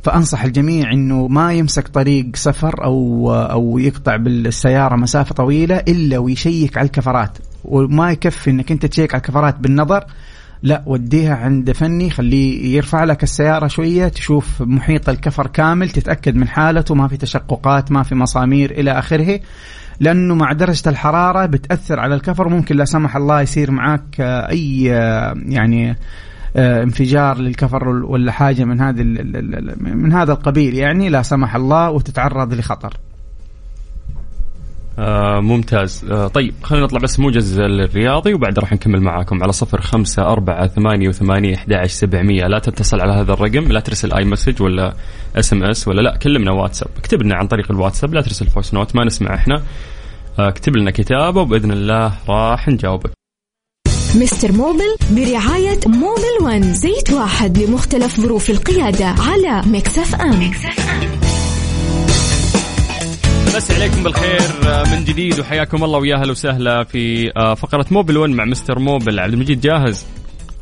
[0.03, 6.79] فأنصح الجميع إنه ما يمسك طريق سفر أو أو يقطع بالسيارة مسافة طويلة إلا ويشيك
[6.79, 7.38] على الكفرات.
[7.64, 10.05] وما يكفي إنك أنت تشيك على الكفرات بالنظر.
[10.64, 16.48] لا وديها عند فني خليه يرفع لك السيارة شوية تشوف محيط الكفر كامل تتأكد من
[16.48, 19.40] حالته ما في تشققات ما في مسامير إلى آخره.
[20.00, 24.94] لأنه مع درجة الحرارة بتأثر على الكفر ممكن لا سمح الله يصير معك آه، أي
[24.94, 25.96] آه، يعني
[26.57, 29.03] آه، انفجار للكفر ولا حاجة من هذه
[29.81, 30.74] من هذا القبيل.
[30.74, 32.96] يعني لا سمح الله وتتعرض لخطر.
[34.99, 36.05] آه ممتاز.
[36.11, 40.67] آه طيب خلينا نطلع بس موجز الرياضي وبعد راح نكمل معاكم على صفر خمسة أربعة
[40.67, 42.47] ثمانية وثمانية أحد عشر سبعمية.
[42.47, 44.95] لا تتصل على هذا الرقم لا ترسل أي مسج ولا
[45.37, 46.89] SMS ولا لا كلمنا واتساب.
[46.99, 49.63] اكتب لنا عن طريق الواتساب لا ترسل voice note ما نسمع إحنا.
[50.39, 53.11] آه اكتب لنا كتابة وبإذن الله راح نجاوبك.
[54.17, 54.53] Mr.
[54.53, 60.51] Mobil برعاية Mobil One زيت واحد لمختلف ظروف القيادة على Mix FM
[63.57, 68.17] نمسي عليكم بالخير آه، من جديد وحياكم الله ويا أهلا وسهلا في آه، فقرة Mobil
[68.17, 68.79] 1 مع Mr.
[68.79, 69.21] Mobil.
[69.21, 70.07] عبد المجيد جاهز؟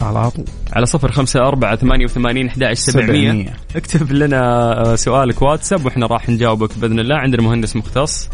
[0.00, 0.44] على طول.
[0.72, 3.54] على صفر خمسة أربعة ثمانية وثمانين أحد سبعمية.
[3.76, 4.40] اكتب لنا
[4.80, 7.16] آه، سؤالك واتساب وإحنا راح نجاوبك بإذن الله.
[7.16, 8.28] عندنا مهندس مختص.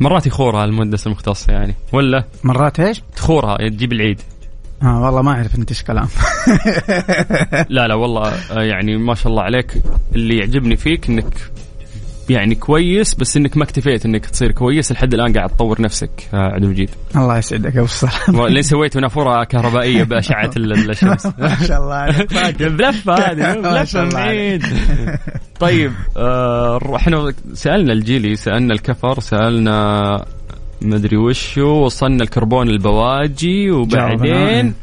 [0.00, 4.20] مرات يخورها المهندس المختص يعني ولا؟ مرات إيش؟ تخورها تجيب العيد.
[4.82, 6.08] آه والله ما أعرف انت إيش كلام.
[7.74, 9.82] لا لا والله يعني ما شاء الله عليك.
[10.14, 11.34] اللي يعجبني فيك إنك
[12.30, 16.36] يعني كويس بس إنك ما اكتفيت إنك تصير كويس لحد الآن قاعد تطور نفسك آه،
[16.36, 16.90] عبد المجيد.
[17.16, 22.32] الله يسعدك أبو الصلاة لين سويت نافوره كهربائية بأشعة ال- الشمس ما شاء الله عليك.
[22.62, 24.62] بلفة هذه بلفة بعيد
[25.60, 30.24] طيب آه، إحنا سألنا الجيلي سألنا الكفر سألنا
[30.82, 34.74] مدري وشو وصلنا الكربون البواجي وبعدين.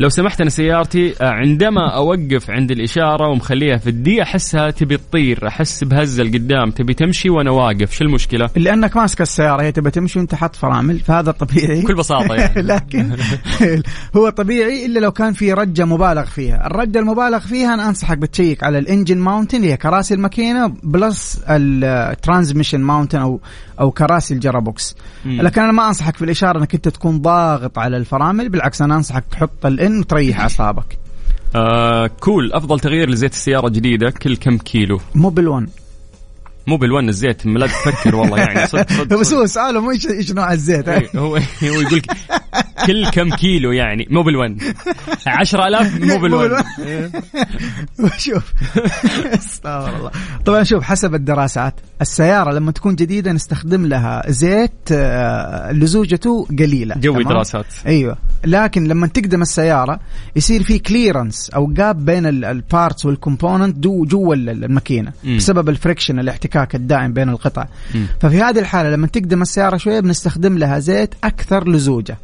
[0.00, 4.96] لو سمحت أنا سيارتي آه، عندما أوقف عند الإشارة ومخليها في ال D أحسها تبي
[4.96, 7.92] تطير أحس بهزة لقدام تبي تمشي وأنا واقف.
[7.92, 11.80] شو المشكلة؟ لأنك ماسك السيارة هي تبى تمشي وأنت حاط فرامل فهذا طبيعي.
[11.80, 12.62] بكل بساطة يعني.
[12.72, 13.16] لكن
[14.16, 18.64] هو طبيعي إلا لو كان في رجة مبالغ فيها، الرجة المبالغ فيها أنا أنصحك بتشيك
[18.64, 23.40] على ال engine mounting هي كراسي الماكينة plus ال transmission mounting أو
[23.80, 24.96] أو كراسي ال gearbox.
[25.24, 29.24] لكن أنا ما أنصحك في الإشارة إنك أنت تكون ضاغط على الفرامل، بالعكس أنا أنصحك
[29.30, 30.98] تحط ساعتين تريح أعصابك؟
[31.54, 35.00] آه cool أفضل تغيير لزيت السيارة الجديده كل كم كيلو.
[35.14, 35.68] موبل 1
[36.70, 37.46] مو 1 الزيت.
[37.46, 38.66] لا تفكر والله يعني.
[38.66, 42.02] صدق صدق بس هو سؤاله إيش إيش نوع الزيت؟ إيه، هو هو يقول
[42.86, 44.06] كل كم كيلو يعني.
[44.10, 44.62] مو 1
[45.26, 47.10] 10000 مو 1 إيه.
[48.18, 48.52] شوف.
[49.34, 50.10] استغفر الله.
[50.44, 56.94] طبعا شوف حسب الدراسات السيارة لما تكون جديدة نستخدم لها زيت آه، لزوجته قليلة.
[56.94, 58.16] جوي دراسات أيوه.
[58.44, 60.00] لكن لما تقدم السيارة
[60.36, 66.18] يصير في clearance أو gap بين ال parts وال component جوا الماكينة بسبب ال friction
[66.18, 67.66] الاحتكاك الدائم بين القطع.
[67.94, 68.06] مم.
[68.20, 72.18] ففي هذه الحالة لما تقدم السيارة شوية بنستخدم لها زيت أكثر لزوجة.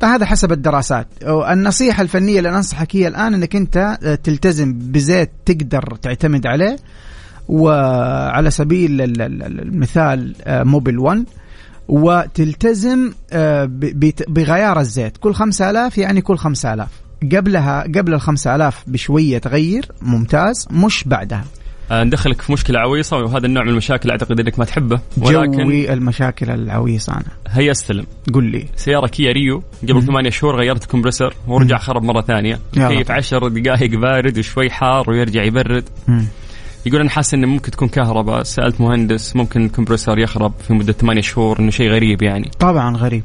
[0.00, 1.06] فهذا حسب الدراسات.
[1.26, 6.76] النصيحة الفنية اللي أنصحك هي الآن أنك أنت تلتزم بزيت تقدر تعتمد عليه.
[7.48, 11.24] وعلى سبيل ال- ال- ال- المثال آه، موبل 1
[11.88, 13.64] وتلتزم آه،
[14.28, 15.16] بغيار الزيت.
[15.16, 16.88] كل 5000 يعني كل 5000
[17.32, 21.38] قبلها قبل ال 5000 بشوية تغير ممتاز مش بعدها.
[21.38, 21.60] آه
[21.92, 26.50] ندخلك في مشكلة عويصة وهذا النوع من المشاكل أعتقد إنك ما تحبه ولكن جوي المشاكل
[26.50, 27.24] العويصة أنا.
[27.48, 28.06] هيا استلم.
[28.34, 28.66] قل لي.
[28.76, 32.58] سيارة كيا ريو قبل ثمانية شهور غيرت ال compressor ورجع خرب مرة ثانية.
[32.72, 33.10] كيف.
[33.10, 35.84] 10 دقائق بارد وشوي حار ويرجع يبرد.
[36.08, 36.24] مم.
[36.86, 40.92] يقول أنا حاسس انه ممكن تكون كهرباء سألت مهندس ممكن ال compressor يخرب في مدة
[40.92, 42.50] 8 شهور إنه شيء غريب يعني.
[42.58, 43.24] طبعا غريب.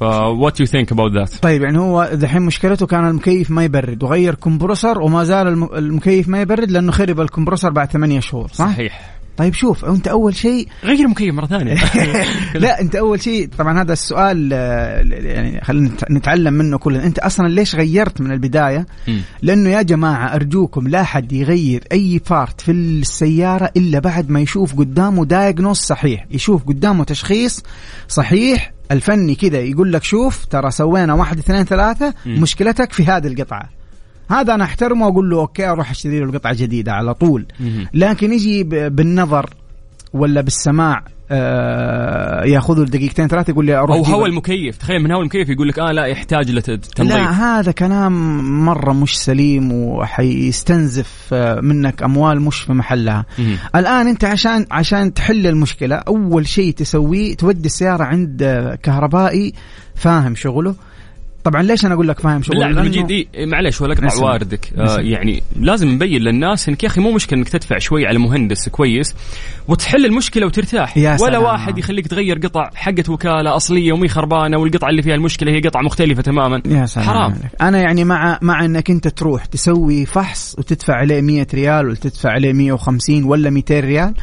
[0.00, 4.02] ف what you think about that طيب يعني هو دحين مشكلته كان المكيف ما يبرد
[4.02, 8.48] وغير compressor وما زال الم- المكيف ما يبرد لأنه خرب ال compressor بعد ثمانية شهور
[8.48, 9.12] صح؟ صحيح.
[9.36, 11.74] طيب شوف أنت أول شيء غير المكيف مرة ثانية.
[12.54, 17.06] لا أنت أول شيء طبعا هذا السؤال آه، يعني خلينا نت- نتعلم منه كلنا.
[17.06, 18.86] أنت أصلا ليش غيرت من البداية.
[19.42, 24.74] لأنه يا جماعة أرجوكم لا حد يغير أي part في السيارة إلا بعد ما يشوف
[24.78, 26.26] قدامه diagnose صحيح.
[26.30, 27.62] يشوف قدامه تشخيص
[28.08, 32.14] صحيح الفني كذا يقول لك شوف ترى سوينا واحد اثنين ثلاثة.
[32.26, 33.68] مشكلتك في هذه القطعة
[34.30, 37.46] هذا أنا أحترمه واقول له okay أروح أشتري له قطعة جديدة على طول.
[37.94, 39.50] لكن يجي بالنظر
[40.12, 41.04] ولا بالسماع
[42.44, 44.76] ياخذوا دقيقتين ثلاثة يقول لي أروح أو أجيب هوا المكيف.
[44.78, 49.18] تخيل من هوا المكيف يقول لك آه لا يحتاج لتنظيف لا هذا كلام مرة مش
[49.18, 53.24] سليم وحيستنزف آه، منك أموال مش في محلها.
[53.38, 53.56] مهم.
[53.76, 59.52] الآن أنت عشان عشان تحل المشكلة أول شيء تسويه تودي السيارة عند آه، كهربائي
[59.94, 60.74] فاهم شغله.
[61.46, 64.24] طبعا ليش أنا أقول لك فاهم عبد لأنه- المجيد إيه معلش ولا أقطع.
[64.24, 64.96] واردك آه.
[65.00, 69.14] يعني لازم نبين للناس إنك يا أخي مو مشكلة إنك تدفع شوي على مهندس كويس
[69.68, 71.42] وتحل المشكلة وترتاح يا ولا سلام.
[71.42, 75.82] واحد يخليك تغير قطع حقت وكالة أصلية ومي خربانة والقطعة اللي فيها المشكلة هي قطعة
[75.82, 77.52] مختلفة تماما يا سلام حرام عليك.
[77.60, 82.30] أنا يعني مع مع إنك أنت تروح تسوي فحص وتدفع عليه 100 ريال ولا تدفع
[82.30, 84.14] عليه 150 ولا 200 ريال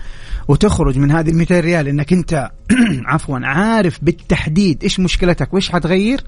[0.47, 2.49] وتخرج من هذه ال 200 ريال إنك أنت
[3.13, 6.21] عفوا عارف بالتحديد إيش مشكلتك وإيش حتغير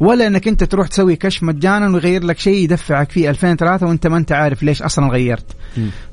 [0.00, 4.06] ولا انك انت تروح تسوي كشف مجانا ويغير لك شيء يدفعك فيه 2000 3 وانت
[4.06, 5.46] ما انت عارف ليش أصلا غيرت.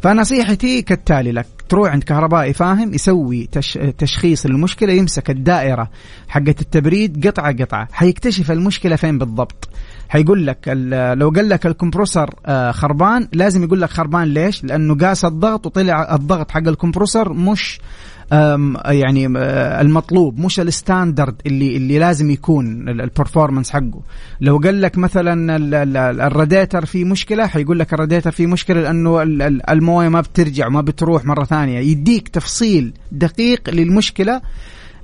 [0.01, 3.79] فنصيحتي كالتالي لك تروح عند كهربائي فاهم يسوي تش...
[3.97, 5.89] تشخيص المشكلة يمسك الدائرة
[6.27, 9.69] حقت التبريد قطعة قطعة حيكتشف المشكلة فين بالضبط.
[10.09, 10.67] حيقول لك
[11.17, 15.65] لو قال لك ال compressor آه، خربان لازم يقول لك خربان ليش؟ لأنه قاس الضغط
[15.65, 17.79] وطلع الضغط حق ال compressor مش
[18.85, 19.27] يعني
[19.81, 24.01] المطلوب مش ال standard اللي اللي لازم يكون ال performance حقه.
[24.41, 29.21] لو قال لك مثلا ال- ال- الراديتر فيه مشكلة حيقول لك الراديتر فيه مشكلة لأنه
[29.21, 31.79] ال- ال- الموية ما بترجع ما بتروح مرة ثانية.
[31.79, 34.41] يديك تفصيل دقيق للمشكلة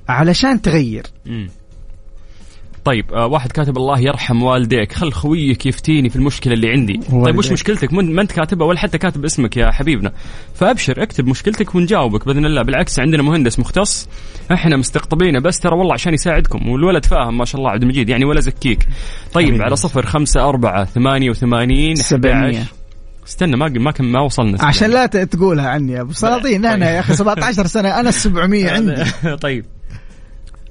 [0.08, 1.06] علشان تغير.
[2.88, 6.92] طيب آه واحد كاتب الله يرحم والديك خل خويك يفتيني في المشكلة اللي عندي.
[6.92, 7.52] طيب وش والديك.
[7.52, 10.12] مشكلتك؟ من- ما انت كاتبها ولا حتى كاتب اسمك يا حبيبنا.
[10.54, 12.62] فأبشر اكتب مشكلتك ونجاوبك بإذن الله.
[12.62, 14.08] بالعكس عندنا مهندس مختص
[14.52, 16.68] إحنا مستقطبينه بس ترى والله عشان يساعدكم.
[16.68, 18.86] والولد فاهم ما شاء الله عبد المجيد يعني ولا زكيك.
[19.32, 19.62] طيب.
[19.62, 22.62] على صفر خمسة أربعة ثمانية وثمانين 700.
[23.26, 27.00] استنى ما ما كم ما وصلنا عشان لا تقولها عني يا أبو سلاطين أنا يا
[27.00, 29.04] أخي 17 سنة أنا ال 700 عندي.
[29.40, 29.64] طيب.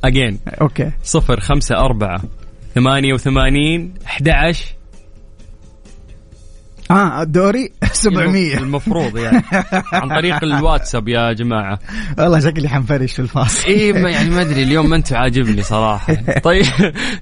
[0.03, 2.21] again okay صفر خمسة أربعة
[2.75, 4.65] ثمانية وثمانين أحد عشر.
[6.91, 9.43] آه دوري 700 المفروض يعني.
[9.93, 11.79] عن طريق الواتساب يا جماعة.
[12.17, 13.67] والله شكلي حنفرش في الفاصل.
[13.67, 16.13] إي يعني ما أدري اليوم ما أنت عاجبني صراحة.
[16.43, 16.65] طيب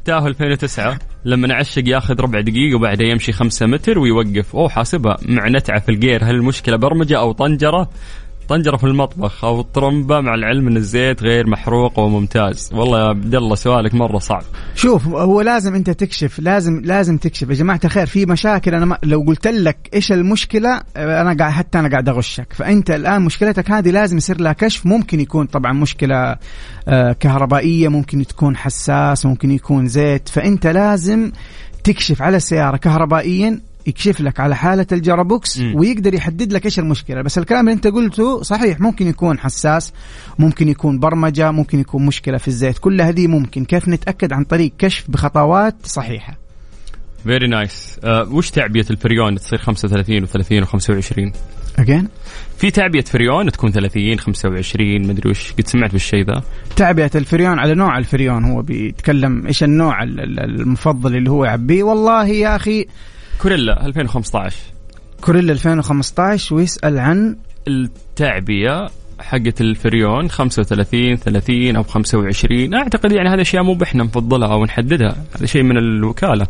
[0.06, 4.56] تاهو 2009 لما نعشق ياخذ ربع دقيقة وبعدها يمشي خمسة متر ويوقف.
[4.56, 5.18] أوه حاسبها.
[5.26, 6.24] مع نتعة في الجير.
[6.24, 7.90] هل المشكلة برمجة أو طنجرة؟
[8.50, 12.70] طنجرة في المطبخ أو الطرمبة مع العلم إن الزيت غير محروق وممتاز.
[12.74, 14.44] والله يا عبد الله سؤالك مرة صعب.
[14.76, 17.50] شوف هو لازم أنت تكشف لازم لازم تكشف.
[17.50, 21.52] يا جماعة الخير في مشاكل أنا ما لو قلت لك إيش المشكلة آه، أنا قاعد
[21.52, 22.54] حتى أنا قاعد أغشك.
[22.54, 24.86] فأنت الآن مشكلتك هذه لازم يصير لها كشف.
[24.86, 26.38] ممكن يكون طبعا مشكلة
[26.88, 30.30] آه، كهربائية ممكن تكون حساس ممكن يكون زيت.
[30.30, 31.32] فأنت لازم
[31.84, 35.60] تكشف على السياره كهربائيا يكشف لك على حالة ال gearbox.
[35.76, 37.22] ويقدر يحدد لك إيش المشكلة.
[37.22, 39.94] بس الكلام اللي أنت قلته صحيح ممكن يكون حساس
[40.40, 42.78] ممكن يكون برمجة ممكن يكون مشكلة في الزيت.
[42.78, 43.66] كل هذه ممكن.
[43.66, 46.38] كيف نتأكد عن طريق كشف بخطوات صحيحة؟
[47.24, 51.32] very nice uh, وش تعبية الفريون تصير 35 و30 و25
[51.80, 52.08] again
[52.58, 55.54] في تعبئة فريون تكون 30 25 مدري وش.
[55.54, 56.44] قد سمعت بالشيء ذا؟
[56.76, 61.84] تعبئة الفريون على نوع الفريون هو بيتكلم إيش النوع ال- ال- المفضل اللي هو يعبيه.
[61.84, 62.86] والله يا أخي
[63.42, 64.58] كوريلا 2015
[65.22, 73.64] كوريلا 2015 ويسأل عن التعبئة حقت الفريون 35 30 أو 25 أعتقد يعني هذا اشياء
[73.64, 76.48] مو بإحنا نفضلها أو نحددها هذا شيء من الوكالة.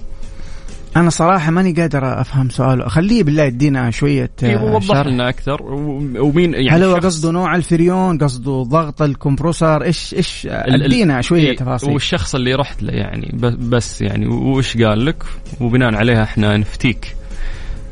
[0.95, 5.07] أنا صراحة ماني قادر أفهم سؤاله خليه بالله يدينا شوية آه، إيه، وضح.
[5.07, 5.63] لنا أكثر.
[5.63, 11.55] ومين يعني هل هو قصده نوع الفريون قصده ضغط الكمبروسر؟ إيش إيش؟ أدينا شوية إيه،
[11.55, 11.93] تفاصيل.
[11.93, 15.23] والشخص اللي رحت له يعني بس يعني وش قال لك؟
[15.61, 17.15] وبناء عليها إحنا نفتيك.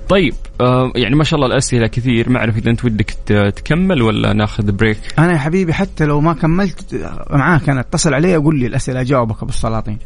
[0.09, 2.29] طيب آه يعني ما شاء الله الأسئلة كثير.
[2.29, 3.09] ما أعرف إذا أنت ودك
[3.55, 8.35] تكمل ولا ناخذ بريك أنا يا حبيبي حتى لو ما كملت معاك أنا اتصل علي
[8.35, 9.97] أقول لي الأسئلة أجاوبك أبو السلاطين.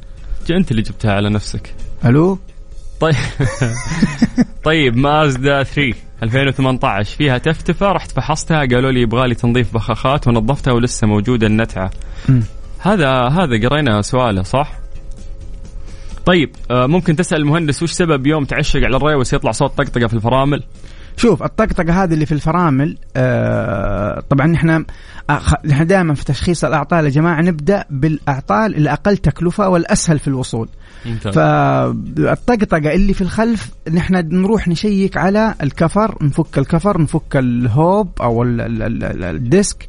[0.49, 1.73] أنت اللي جبتها على نفسك.
[2.05, 2.39] ألو؟
[2.99, 3.15] طيب
[4.63, 10.73] طيب مازدا 3 2018 فيها تفتفه رحت فحصتها قالوا لي يبغى لي تنظيف بخاخات ونظفتها
[10.73, 11.91] ولسه موجودة النتعة.
[12.79, 14.71] هذا هذا قرينا سؤاله صح؟
[16.25, 20.07] طيب آه، ممكن تسأل المهندس وش سبب يوم تعشق على ال reverse يطلع صوت طقطقة
[20.07, 20.63] في الفرامل؟
[21.17, 24.85] شوف الطقطقة هذه اللي في الفرامل آه طبعا إحنا
[25.29, 30.69] آه، إحنا دائما في تشخيص الأعطال يا جماعة نبدأ بالأعطال الاقل تكلفة والأسهل في الوصول.
[31.33, 38.61] فالطقطقه اللي في الخلف نحن نروح نشيك على الكفر نفك الكفر نفك الهوب أو ال-
[38.61, 39.87] ال- ال- ال- ال disc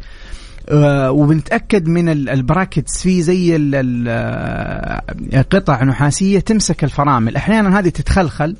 [0.68, 3.70] آه، وبنتأكد من ال- البراكتس في زي
[4.08, 5.02] آه،
[5.50, 7.36] قطع نحاسية تمسك الفرامل.
[7.36, 8.56] أحيانا هذه تتخلخل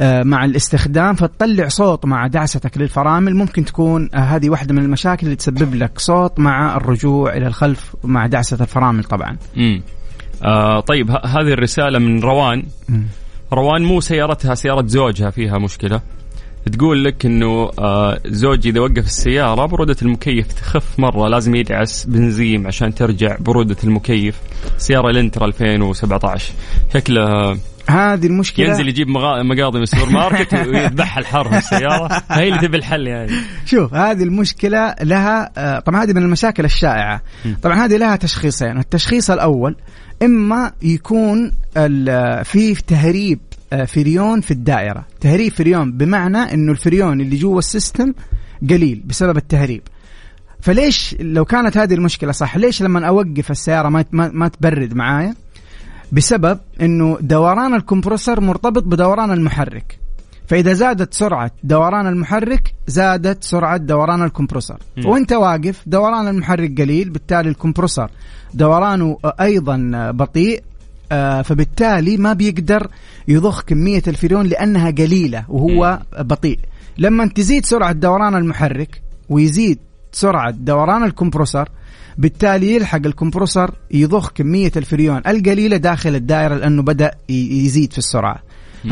[0.00, 3.36] مع الاستخدام فتطلع صوت مع دعستك للفرامل.
[3.36, 7.96] ممكن تكون آه، هذه واحدة من المشاكل اللي تسبب لك صوت مع الرجوع إلى الخلف
[8.04, 9.36] مع دعسة الفرامل طبعا.
[9.56, 9.82] امم
[10.44, 12.62] آه طيب هذه الرسالة من روان.
[13.52, 16.00] روان مو سيارتها سيارة زوجها فيها مشكلة.
[16.68, 22.66] تقول لك إنه آه زوجي إذا وقف السيارة برودة المكيف تخف مرة لازم يدعس بنزين
[22.66, 24.40] عشان ترجع برودة المكيف.
[24.78, 26.52] سيارة الانترا 2017
[26.94, 27.56] شكله
[27.88, 32.22] هذه المشكلة ينزل يجيب مقاضي من السوبر ماركت ويذبحها الحر في السيارة.
[32.30, 33.32] هي اللي تبي الحل يعني.
[33.66, 37.22] شوف هذه المشكلة لها آه، طبعا هذه من المشاكل الشائعة.
[37.62, 38.78] طبعا هذه لها تشخيصين.
[38.78, 39.76] التشخيص الأول
[40.22, 41.52] إما يكون
[42.44, 43.40] في تهريب
[43.86, 45.04] فريون في الدائرة.
[45.20, 48.12] تهريب فريون بمعنى أنه الفريون اللي جوا ال system
[48.70, 49.82] قليل بسبب التهريب.
[50.60, 55.34] فليش لو كانت هذه المشكلة صح ليش لما أوقف السيارة ما ما, ما تبرد معايا؟
[56.12, 59.98] بسبب إنه دوران ال compressor مرتبط بدوران المحرك.
[60.48, 65.06] فإذا زادت سرعة دوران المحرك زادت سرعة دوران ال compressor مم.
[65.06, 68.08] وإنت واقف دوران المحرك قليل بالتالي ال compressor
[68.54, 70.58] دورانه أيضا بطيء.
[70.58, 70.77] آه،
[71.42, 72.86] فبالتالي ما بيقدر
[73.28, 76.58] يضخ كمية الفريون لأنها قليلة وهو بطيء.
[76.98, 79.78] لما تزيد سرعة دوران المحرك ويزيد
[80.12, 81.64] سرعة دوران الكمبرسور
[82.18, 88.42] بالتالي يلحق الكمبرسور يضخ كمية الفريون القليلة داخل الدائرة لأنه بدأ ي- يزيد في السرعة.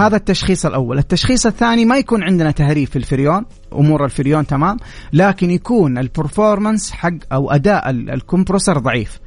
[0.00, 0.98] هذا التشخيص الأول.
[0.98, 4.76] التشخيص الثاني ما يكون عندنا تهريب في الفريون أمور الفريون تمام
[5.12, 9.18] لكن يكون ال performance حق أو أداء ال- الكمبرسور ضعيف.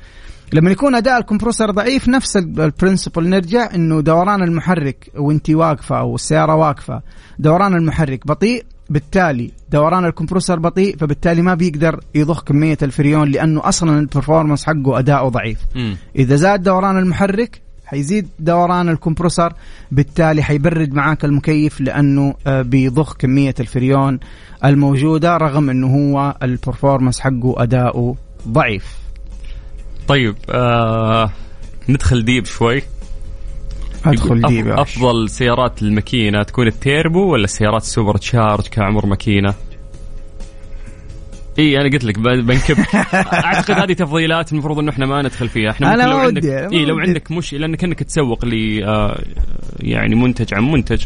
[0.54, 6.16] لما يكون أداء الكمبرسور ضعيف نفس ال principle نرجع إنه دوران المحرك وانت واقفة أو
[6.16, 7.02] السيارة واقفة
[7.40, 14.00] دوران المحرك بطيء بالتالي دوران الكمبرسور بطيء فبالتالي ما بيقدر يضخ كمية الفريون لأنه أصلا
[14.00, 15.98] ال performance حقه أداؤه ضعيف مم.
[16.16, 19.54] إذا زاد دوران المحرك حيزيد دوران الكمبرسور
[19.92, 24.20] بالتالي حيبرد معاك المكيف لأنه آه، بيضخ كمية الفريون
[24.66, 28.16] الموجودة رغم إنه هو ال performance حقه أداؤه
[28.48, 28.99] ضعيف
[30.10, 31.32] طيب آه
[31.90, 32.82] ندخل deep شوي
[34.06, 34.80] أدخل deep أف-.
[34.80, 39.54] أفضل سيارات الماكينة تكون التيربو ولا السيارات ال supercharge كعمر ماكينة؟
[41.60, 42.78] إي أنا قلت لك بنكب
[43.34, 46.86] أعتقد هذه تفضيلات المفروض إنه إحنا ما ندخل فيها إحنا أنا ممكن لو عندك إي
[46.86, 47.00] لو.
[47.00, 49.24] عندك مش لأنك إنك تسوق لي آه
[49.80, 51.04] يعني منتج عن منتج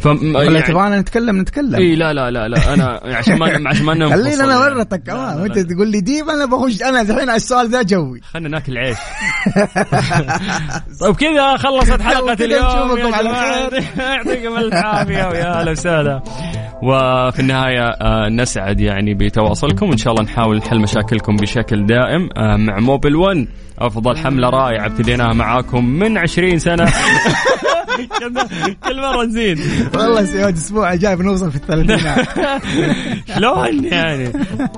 [0.00, 3.84] فم ولا يعني تبغانا نتكلم نتكلم إي لا لا لا لا أنا عشان ما عشان
[3.84, 4.76] ما خلينا أنا يعني.
[4.76, 5.58] ورطك كمان وأنت.
[5.58, 8.96] تقول لي ديب أنا بخش أنا الحين السؤال ذا جوي خلينا ناكل عيش
[11.00, 13.30] طيب كذا خلصت كذا اليوم نشوفكم يا على.
[13.70, 13.82] خير.
[13.98, 16.22] يعطيكم الف عافية ويا أهلا وسهلا
[16.82, 22.56] وفي النهاية آه، نسعد يعني بتواصلكم وإن شاء الله نحاول نحل مشاكلكم بشكل دائم آه،
[22.56, 23.48] مع موبل 1
[23.78, 26.92] أفضل حملة رائعة ابتديناها معاكم من 20 سنة.
[28.84, 29.58] كل مرة نزيد.
[29.94, 32.26] والله سياد الأسبوع الجاي بنوصل في الثلاثينات.
[33.34, 34.28] شلون يعني؟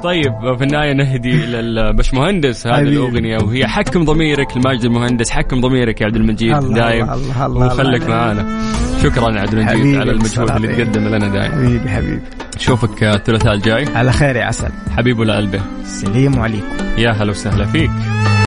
[0.03, 2.97] طيب في النهاية نهدي للبشمهندس هذه حبيبي.
[2.97, 6.55] الأغنية وهي حكم ضميرك لماجد المهندس حكم ضميرك يا عبد المجيد.
[6.55, 7.67] الله دايم الله الله الله.
[7.67, 8.15] وخليك الله.
[8.15, 8.61] معانا.
[9.03, 10.69] شكرا يا عبد المجيد حبيبي على المجهود اللي.
[10.69, 11.53] تقدم لنا دايم.
[11.53, 12.21] حبيبي حبيبي.
[12.57, 13.85] نشوفك الثلاثاء الجاي.
[13.95, 14.71] على خير يا عسل.
[14.97, 16.77] حبيب ولا قلبه سليم عليكم.
[16.99, 17.91] يا هلا وسهلا فيك.